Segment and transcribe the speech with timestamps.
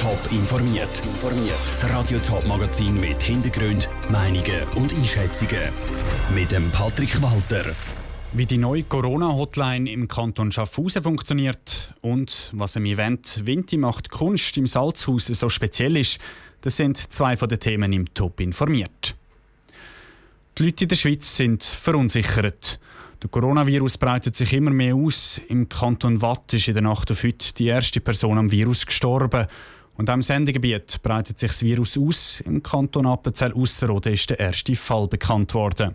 [0.00, 1.02] Top informiert.
[1.66, 5.68] Das Radio Top Magazin mit Hintergrund, Meinungen und Einschätzungen
[6.34, 7.74] mit dem Patrick Walter.
[8.32, 14.56] Wie die neue Corona-Hotline im Kanton Schaffhausen funktioniert und was im Event Winti macht Kunst
[14.56, 16.16] im Salzhaus so speziell ist,
[16.62, 19.14] das sind zwei von den Themen im Top informiert.
[20.56, 22.80] Die Leute in der Schweiz sind verunsichert.
[23.22, 25.38] Der Coronavirus breitet sich immer mehr aus.
[25.48, 29.46] Im Kanton Watt ist in der Nacht auf heute die erste Person am Virus gestorben.
[30.00, 32.40] Und am Sendegebiet breitet sich das Virus aus.
[32.46, 35.94] Im Kanton Appenzell-Ausserrhoden ist der erste Fall bekannt worden.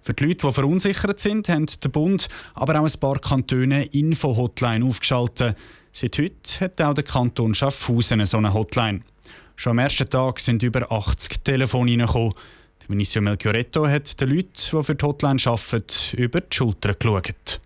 [0.00, 4.86] Für die Leute, die verunsichert sind, haben der Bund, aber auch ein paar Kantone Info-Hotline
[4.86, 5.54] aufgeschaltet.
[5.92, 9.02] Seit heute hat auch der Kanton Schaffhausen so eine Hotline.
[9.56, 12.32] Schon am ersten Tag sind über 80 Telefone reingekommen.
[12.88, 17.60] Vinicio Melchioretto hat den Leuten, die für die Hotline arbeiten, über die Schulter geschaut.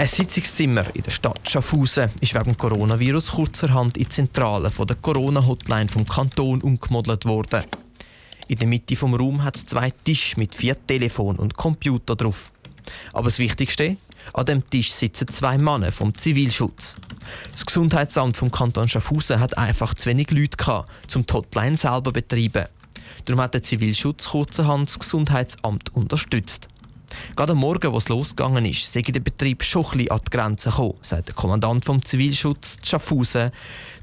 [0.00, 5.88] Ein Sitzungszimmer in der Stadt Schaffhausen ist wegen Coronavirus kurzerhand in die Zentrale der Corona-Hotline
[5.88, 7.64] vom Kanton umgemodelt worden.
[8.46, 12.52] In der Mitte vom Raum hat es zwei Tische mit vier Telefonen und Computer drauf.
[13.12, 13.96] Aber das Wichtigste,
[14.34, 16.94] an dem Tisch sitzen zwei Männer vom Zivilschutz.
[17.50, 22.10] Das Gesundheitsamt vom Kanton Schaffhausen hat einfach zu wenig Leute gehabt, um die Hotline selber
[22.10, 22.66] zu betreiben.
[23.24, 26.68] Darum hat der Zivilschutz kurzerhand das Gesundheitsamt unterstützt.
[27.36, 30.30] Gerade am Morgen, als es losgegangen ist, sei der Betrieb schon ein bisschen an die
[30.30, 33.50] Grenze gekommen, sagt der Kommandant vom Zivilschutz Schaffhausen,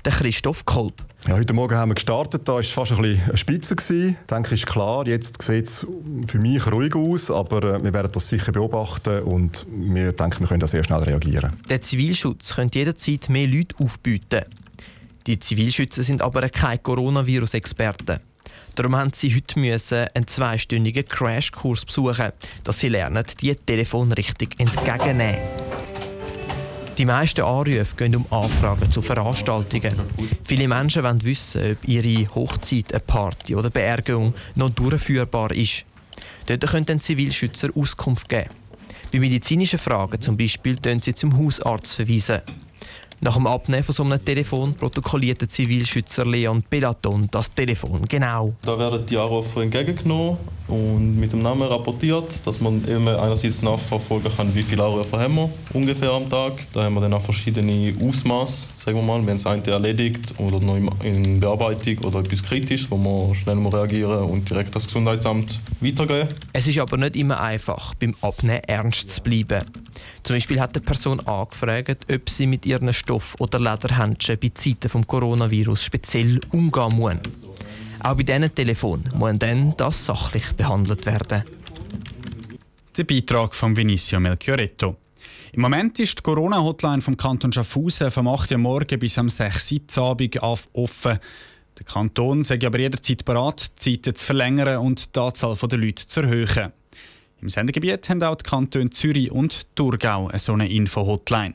[0.03, 0.94] der Christoph Kolb.
[1.28, 3.76] Ja, heute Morgen haben wir gestartet, da war fast ein bisschen eine Spitze.
[3.76, 4.17] Gewesen.
[4.22, 5.88] Ich denke, ist klar, jetzt sieht es
[6.28, 10.48] für mich ruhig aus, aber äh, wir werden das sicher beobachten und wir denken, wir
[10.48, 11.53] können da sehr schnell reagieren.
[11.67, 14.42] Der Zivilschutz könnte jederzeit mehr Leute aufbieten.
[15.26, 18.20] Die Zivilschützer sind aber keine Coronavirus-Experten.
[18.76, 22.34] Darum haben sie heute müssen einen zweistündigen Crashkurs besuchen,
[22.66, 25.40] dass sie lernen, die Telefon richtig entgegennehmen.
[26.98, 30.00] Die meisten Anrufe gehen um Anfragen zu Veranstaltungen.
[30.44, 35.86] Viele Menschen wollen wissen, ob ihre Hochzeit, eine Party oder Beerdigung noch durchführbar ist.
[36.45, 38.49] Dort können Zivilschützer Auskunft geben.
[39.11, 42.42] Bei medizinischen Fragen zum Beispiel sie zum Hausarzt verweisen.
[43.21, 48.53] Nach dem Abnehmen von so einem Telefon protokolliert der Zivilschützer Leon Pelaton das Telefon genau.
[48.64, 50.37] Da werden die Anrufe entgegengenommen
[50.67, 55.36] und mit dem Namen rapportiert, dass man eben einerseits nachverfolgen kann, wie viele Anrufe haben
[55.36, 56.54] wir ungefähr am Tag.
[56.73, 60.59] Da haben wir dann auch verschiedene Ausmaße, sagen wir mal, wenn es eine erledigt oder
[60.59, 66.30] noch in Bearbeitung oder etwas kritisch, wo man schnell reagieren und direkt das Gesundheitsamt weitergeben.
[66.54, 69.65] Es ist aber nicht immer einfach, beim Abnehmen ernst zu bleiben.
[70.23, 74.89] Zum Beispiel hat die Person angefragt, ob sie mit ihren Stoff- oder Lederhändchen bei Zeiten
[74.92, 77.16] des Coronavirus speziell umgehen muss.
[78.02, 81.44] Auch bei diesen Telefonen muss dann das sachlich behandelt werden.
[82.98, 84.95] Der Beitrag von Vinicio Melchioretto.
[85.52, 88.52] Im Moment ist die Corona-Hotline vom Kanton Schaffhausen vom 8.
[88.52, 89.98] Uhr morgen bis am 6.
[89.98, 91.20] Uhr Abend offen.
[91.78, 96.08] Der Kanton sei aber jederzeit bereit, die Zeiten zu verlängern und die Anzahl der Leute
[96.08, 96.72] zu erhöhen.
[97.42, 101.54] Im Sendegebiet haben auch die Kantone Zürich und Thurgau eine solche Info-Hotline.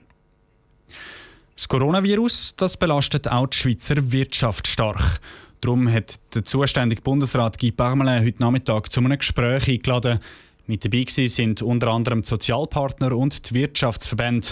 [1.56, 5.20] Das Coronavirus das belastet auch die Schweizer Wirtschaft stark.
[5.60, 10.20] Darum hat der zuständige Bundesrat Guy Parmelin heute Nachmittag zu einem Gespräch eingeladen.
[10.66, 14.48] Mit dabei sind unter anderem die Sozialpartner und die Wirtschaftsverbände.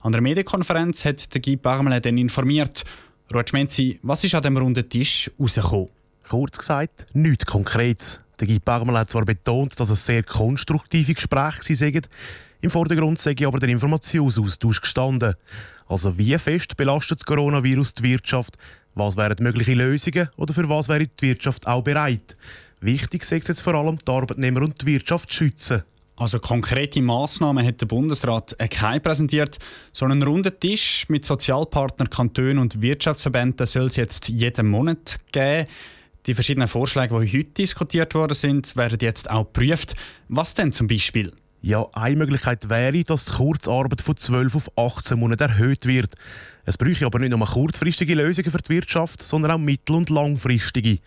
[0.00, 2.84] An der Medienkonferenz hat der Guy Parmelin dann informiert.
[3.34, 5.88] Rutschmenzi, was ist an dem runden Tisch rausgekommen?
[6.28, 8.23] Kurz gesagt, nichts Konkretes.
[8.40, 12.06] Der Guy Parmelin hat zwar betont, dass es sehr konstruktive Gespräche seien,
[12.60, 15.34] im Vordergrund sei aber der Informationsaustausch gestanden.
[15.86, 18.56] Also wie fest belastet das Coronavirus die Wirtschaft?
[18.94, 22.36] Was wären mögliche Lösungen oder für was wäre die Wirtschaft auch bereit?
[22.80, 25.82] Wichtig sei es jetzt vor allem, die Arbeitnehmer und die Wirtschaft zu schützen.
[26.16, 29.58] Also konkrete Massnahmen hat der Bundesrat keine präsentiert,
[29.92, 35.66] sondern einen runden Tisch mit Sozialpartnern, Kantonen und Wirtschaftsverbänden soll es jetzt jeden Monat geben.
[36.26, 39.94] Die verschiedenen Vorschläge, die heute diskutiert worden sind, werden jetzt auch geprüft.
[40.28, 41.32] Was denn zum Beispiel?
[41.60, 46.14] Ja, eine Möglichkeit wäre, dass die Kurzarbeit von 12 auf 18 Monate erhöht wird.
[46.64, 50.98] Es bräuchte aber nicht nur kurzfristige Lösungen für die Wirtschaft, sondern auch mittel- und langfristige.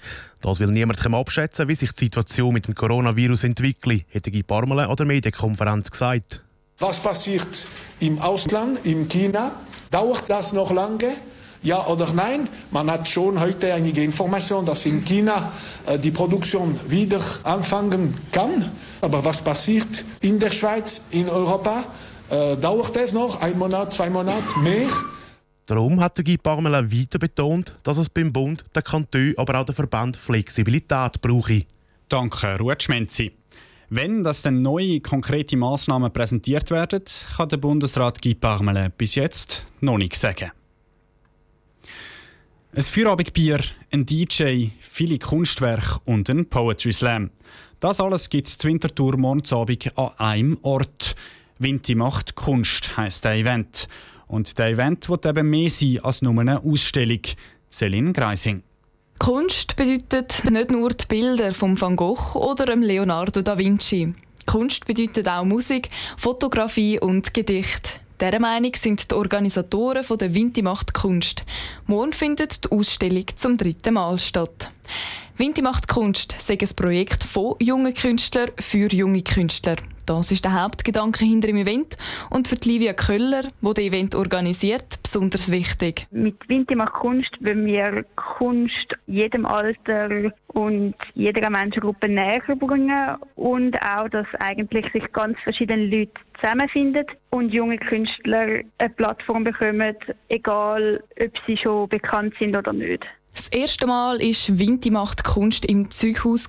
[0.42, 4.86] Das will niemand abschätzen, wie sich die Situation mit dem Coronavirus entwickelt, hätte Guy Parmelin
[4.86, 6.44] an der Medienkonferenz gesagt.
[6.80, 7.68] Was passiert
[8.00, 9.52] im Ausland, in China?
[9.90, 11.16] Dauert das noch lange?
[11.64, 12.48] Ja oder nein?
[12.72, 15.52] Man hat schon heute einige Informationen, dass in China
[15.86, 18.72] äh, die Produktion wieder anfangen kann.
[19.02, 21.84] Aber was passiert in der Schweiz, in Europa?
[22.30, 24.88] Äh, dauert es noch ein Monat, zwei Monate, mehr?
[25.66, 29.66] Darum hat der Guy Parmelin weiter betont, dass es beim Bund, der Kanton, aber auch
[29.66, 31.64] der Verband Flexibilität brauche.
[32.08, 33.34] Danke, Rutschmenzi.
[33.90, 37.04] Wenn das dann neue konkrete Massnahmen präsentiert werden,
[37.36, 40.52] kann der Bundesrat Guy Parmelin bis jetzt noch nichts sagen.
[42.78, 47.32] Ein Feierabendbier, ein DJ, viele Kunstwerke und ein Poetry Slam.
[47.80, 51.16] Das alles gibt es Winterthur morgens an einem Ort.
[51.58, 53.88] Vinti macht Kunst heisst der Event.
[54.28, 57.22] Und der Event wird eben mehr sein als nur eine Ausstellung.
[57.72, 58.62] Celine Greising.
[59.18, 64.14] Kunst bedeutet nicht nur die Bilder von Van Gogh oder Leonardo da Vinci.
[64.46, 68.02] Kunst bedeutet auch Musik, Fotografie und Gedicht.
[68.20, 71.44] Dieser Meinung sind die Organisatoren von der Vinti macht Kunst.
[71.86, 74.72] Morgen findet die Ausstellung zum dritten Mal statt.
[75.36, 79.76] Vinti macht Kunst sei ein Projekt von jungen Künstlern für junge Künstler.
[80.08, 81.98] Das ist der Hauptgedanke hinter dem Event
[82.30, 86.08] und für Livia Köller, die das Event organisiert, besonders wichtig.
[86.12, 93.76] Mit Vinti macht Kunst wollen wir Kunst jedem Alter und jeder Menschengruppe näher bringen und
[93.82, 99.94] auch, dass eigentlich sich ganz verschiedene Leute zusammenfinden und junge Künstler eine Plattform bekommen,
[100.30, 103.06] egal ob sie schon bekannt sind oder nicht.
[103.38, 106.48] Das erste Mal war Vinti macht Kunst im Zeughaus.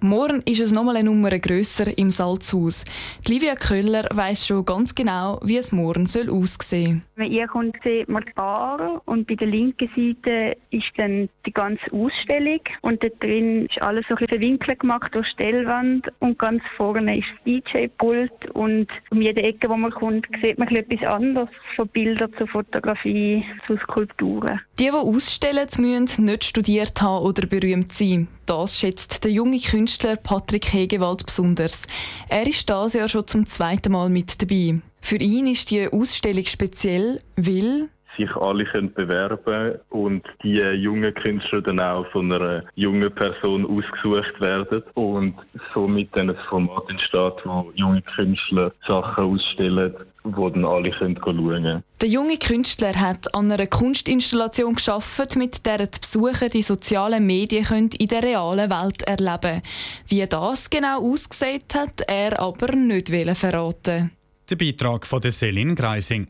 [0.00, 2.82] Morgen ist es nochmal eine Nummer grösser im Salzhaus.
[3.26, 7.02] Die Livia Köller weiss schon ganz genau, wie es morgen soll aussehen soll.
[7.16, 11.52] Wenn ihr kommt, sieht man die Bar und bei der linken Seite ist dann die
[11.52, 16.38] ganze Ausstellung und dort drin ist alles so ein bisschen verwinkelt gemacht durch Stellwand und
[16.38, 21.06] ganz vorne ist das DJ-Pult und um jede Ecke, wo man kommt, sieht man etwas
[21.06, 24.60] anderes, von Bildern zu Fotografie zu Skulpturen.
[24.78, 28.28] Die, die ausstellen, müssen nicht studiert haben oder berühmt sein.
[28.46, 31.82] Das schätzt der junge Künstler Patrick Hegewald besonders.
[32.28, 34.80] Er ist dieses Jahr schon zum zweiten Mal mit dabei.
[35.00, 41.62] Für ihn ist die Ausstellung speziell, weil sich alle können bewerben und die jungen Künstler
[41.62, 45.34] dann auch von einer jungen Person ausgesucht werden und
[45.74, 51.46] somit dann ein Format entsteht, wo junge Künstler Sachen ausstellen, wo dann alle können schauen
[51.46, 51.84] können.
[52.00, 57.64] Der junge Künstler hat an einer Kunstinstallation geschaffen, mit der die Besucher die sozialen Medien
[57.64, 59.62] können in der realen Welt erleben können.
[60.08, 64.10] Wie das genau ausgesehen hat, er aber nicht verraten.
[64.48, 66.26] Der Beitrag von der Selin Greising.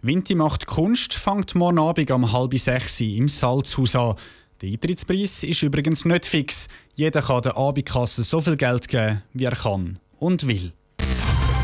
[0.00, 4.14] Vinti macht Kunst fängt morgen Abend um halb sechs im Salzhaus an.
[4.62, 6.68] Der Eintrittspreis ist übrigens nicht fix.
[6.94, 10.72] Jeder kann der Abendkasse so viel Geld geben, wie er kann und will.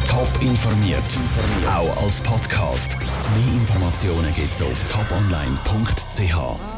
[0.09, 0.99] Top informiert,
[1.67, 2.97] auch als Podcast.
[2.99, 6.74] Mehr Informationen gibt es auf toponline.ch.